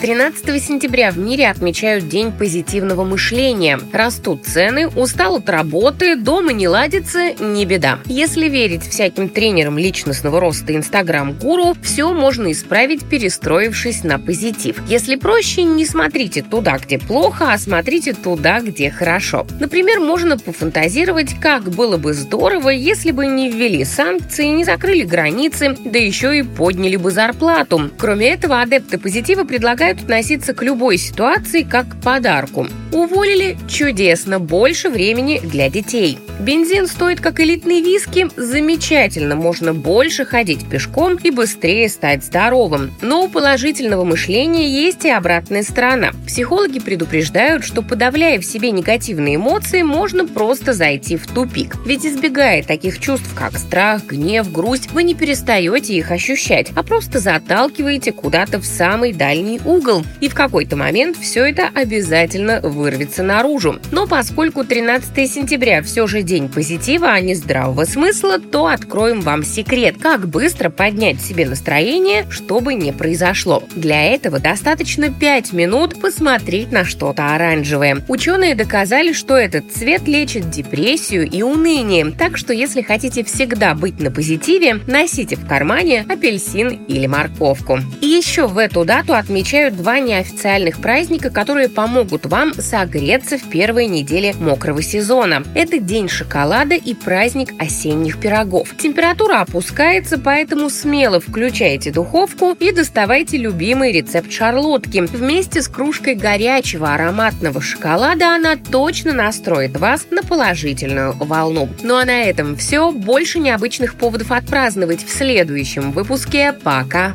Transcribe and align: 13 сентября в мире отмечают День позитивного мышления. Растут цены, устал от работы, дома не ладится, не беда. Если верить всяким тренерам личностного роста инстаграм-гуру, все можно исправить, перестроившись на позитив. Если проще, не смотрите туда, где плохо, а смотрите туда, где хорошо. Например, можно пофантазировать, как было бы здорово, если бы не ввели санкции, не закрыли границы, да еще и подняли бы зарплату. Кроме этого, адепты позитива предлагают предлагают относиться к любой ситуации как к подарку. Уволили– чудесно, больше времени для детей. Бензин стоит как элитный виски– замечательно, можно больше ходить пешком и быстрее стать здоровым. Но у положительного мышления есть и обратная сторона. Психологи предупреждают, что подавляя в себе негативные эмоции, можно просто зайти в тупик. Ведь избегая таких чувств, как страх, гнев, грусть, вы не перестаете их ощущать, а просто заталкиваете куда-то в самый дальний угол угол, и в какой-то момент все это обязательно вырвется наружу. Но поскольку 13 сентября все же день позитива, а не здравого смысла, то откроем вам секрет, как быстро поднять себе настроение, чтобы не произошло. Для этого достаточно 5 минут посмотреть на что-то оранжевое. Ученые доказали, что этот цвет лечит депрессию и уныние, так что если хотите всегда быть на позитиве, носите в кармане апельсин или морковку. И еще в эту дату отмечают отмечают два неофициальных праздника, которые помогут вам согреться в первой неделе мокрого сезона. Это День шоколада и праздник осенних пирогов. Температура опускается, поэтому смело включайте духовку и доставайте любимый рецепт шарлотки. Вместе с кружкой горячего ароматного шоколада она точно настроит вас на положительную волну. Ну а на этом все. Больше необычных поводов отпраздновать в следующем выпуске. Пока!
13 0.00 0.62
сентября 0.62 1.10
в 1.10 1.16
мире 1.16 1.48
отмечают 1.48 2.08
День 2.08 2.30
позитивного 2.30 3.02
мышления. 3.04 3.80
Растут 3.94 4.44
цены, 4.44 4.88
устал 4.88 5.36
от 5.36 5.48
работы, 5.48 6.16
дома 6.16 6.52
не 6.52 6.68
ладится, 6.68 7.32
не 7.40 7.64
беда. 7.64 7.98
Если 8.04 8.48
верить 8.48 8.86
всяким 8.86 9.30
тренерам 9.30 9.78
личностного 9.78 10.38
роста 10.38 10.76
инстаграм-гуру, 10.76 11.74
все 11.82 12.12
можно 12.12 12.52
исправить, 12.52 13.06
перестроившись 13.06 14.04
на 14.04 14.18
позитив. 14.18 14.82
Если 14.86 15.16
проще, 15.16 15.62
не 15.62 15.86
смотрите 15.86 16.42
туда, 16.42 16.76
где 16.78 16.98
плохо, 16.98 17.52
а 17.52 17.58
смотрите 17.58 18.12
туда, 18.12 18.60
где 18.60 18.90
хорошо. 18.90 19.46
Например, 19.60 20.00
можно 20.00 20.36
пофантазировать, 20.36 21.40
как 21.40 21.70
было 21.70 21.96
бы 21.96 22.12
здорово, 22.12 22.68
если 22.68 23.12
бы 23.12 23.26
не 23.26 23.50
ввели 23.50 23.84
санкции, 23.84 24.46
не 24.46 24.64
закрыли 24.64 25.04
границы, 25.04 25.74
да 25.84 25.98
еще 25.98 26.38
и 26.38 26.42
подняли 26.42 26.96
бы 26.96 27.10
зарплату. 27.10 27.90
Кроме 27.96 28.28
этого, 28.28 28.60
адепты 28.60 28.98
позитива 28.98 29.44
предлагают 29.44 29.85
предлагают 29.86 30.02
относиться 30.02 30.54
к 30.54 30.62
любой 30.62 30.98
ситуации 30.98 31.62
как 31.62 31.88
к 31.88 32.02
подарку. 32.02 32.66
Уволили– 32.92 33.56
чудесно, 33.68 34.40
больше 34.40 34.88
времени 34.88 35.40
для 35.42 35.68
детей. 35.68 36.18
Бензин 36.40 36.86
стоит 36.86 37.20
как 37.20 37.40
элитный 37.40 37.80
виски– 37.80 38.28
замечательно, 38.36 39.36
можно 39.36 39.74
больше 39.74 40.24
ходить 40.24 40.68
пешком 40.68 41.16
и 41.16 41.30
быстрее 41.30 41.88
стать 41.88 42.24
здоровым. 42.24 42.92
Но 43.00 43.24
у 43.24 43.28
положительного 43.28 44.04
мышления 44.04 44.68
есть 44.68 45.04
и 45.04 45.10
обратная 45.10 45.62
сторона. 45.62 46.12
Психологи 46.26 46.78
предупреждают, 46.78 47.64
что 47.64 47.82
подавляя 47.82 48.38
в 48.38 48.44
себе 48.44 48.70
негативные 48.70 49.36
эмоции, 49.36 49.82
можно 49.82 50.26
просто 50.26 50.72
зайти 50.72 51.16
в 51.16 51.26
тупик. 51.26 51.76
Ведь 51.86 52.04
избегая 52.04 52.62
таких 52.62 52.98
чувств, 53.00 53.32
как 53.34 53.58
страх, 53.58 54.06
гнев, 54.06 54.50
грусть, 54.52 54.90
вы 54.92 55.02
не 55.02 55.14
перестаете 55.14 55.94
их 55.94 56.10
ощущать, 56.10 56.70
а 56.74 56.82
просто 56.82 57.18
заталкиваете 57.18 58.12
куда-то 58.12 58.58
в 58.58 58.66
самый 58.66 59.12
дальний 59.12 59.60
угол 59.64 59.75
угол, 59.76 60.04
и 60.20 60.28
в 60.28 60.34
какой-то 60.34 60.76
момент 60.76 61.16
все 61.16 61.44
это 61.44 61.68
обязательно 61.74 62.60
вырвется 62.62 63.22
наружу. 63.22 63.78
Но 63.92 64.06
поскольку 64.06 64.64
13 64.64 65.30
сентября 65.30 65.82
все 65.82 66.06
же 66.06 66.22
день 66.22 66.48
позитива, 66.48 67.08
а 67.12 67.20
не 67.20 67.34
здравого 67.34 67.84
смысла, 67.84 68.38
то 68.38 68.66
откроем 68.66 69.20
вам 69.20 69.44
секрет, 69.44 69.96
как 70.00 70.28
быстро 70.28 70.70
поднять 70.70 71.20
себе 71.20 71.46
настроение, 71.46 72.26
чтобы 72.30 72.74
не 72.74 72.92
произошло. 72.92 73.62
Для 73.74 74.04
этого 74.04 74.38
достаточно 74.38 75.10
5 75.12 75.52
минут 75.52 76.00
посмотреть 76.00 76.72
на 76.72 76.84
что-то 76.84 77.34
оранжевое. 77.34 78.02
Ученые 78.08 78.54
доказали, 78.54 79.12
что 79.12 79.36
этот 79.36 79.70
цвет 79.72 80.06
лечит 80.08 80.50
депрессию 80.50 81.28
и 81.28 81.42
уныние, 81.42 82.12
так 82.12 82.36
что 82.36 82.52
если 82.52 82.82
хотите 82.82 83.24
всегда 83.24 83.74
быть 83.74 84.00
на 84.00 84.10
позитиве, 84.10 84.80
носите 84.86 85.36
в 85.36 85.46
кармане 85.46 86.04
апельсин 86.08 86.68
или 86.88 87.06
морковку. 87.06 87.80
И 88.00 88.06
еще 88.06 88.46
в 88.46 88.58
эту 88.58 88.84
дату 88.84 89.14
отмечают 89.14 89.65
отмечают 89.66 89.76
два 89.76 90.00
неофициальных 90.00 90.80
праздника, 90.80 91.30
которые 91.30 91.68
помогут 91.68 92.26
вам 92.26 92.54
согреться 92.54 93.38
в 93.38 93.48
первой 93.48 93.86
неделе 93.86 94.34
мокрого 94.38 94.82
сезона. 94.82 95.42
Это 95.54 95.78
День 95.78 96.08
шоколада 96.08 96.74
и 96.74 96.94
праздник 96.94 97.50
осенних 97.58 98.18
пирогов. 98.20 98.76
Температура 98.76 99.40
опускается, 99.40 100.18
поэтому 100.18 100.70
смело 100.70 101.20
включайте 101.20 101.90
духовку 101.90 102.52
и 102.52 102.72
доставайте 102.72 103.36
любимый 103.36 103.92
рецепт 103.92 104.32
шарлотки. 104.32 105.00
Вместе 105.00 105.62
с 105.62 105.68
кружкой 105.68 106.14
горячего 106.14 106.94
ароматного 106.94 107.60
шоколада 107.60 108.34
она 108.34 108.56
точно 108.56 109.12
настроит 109.12 109.76
вас 109.78 110.06
на 110.10 110.22
положительную 110.22 111.12
волну. 111.12 111.68
Ну 111.82 111.96
а 111.96 112.04
на 112.04 112.22
этом 112.22 112.56
все. 112.56 112.90
Больше 112.92 113.38
необычных 113.38 113.94
поводов 113.94 114.32
отпраздновать 114.32 115.04
в 115.04 115.10
следующем 115.10 115.92
выпуске. 115.92 116.52
Пока! 116.52 117.14